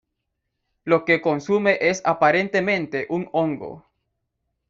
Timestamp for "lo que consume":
0.83-1.77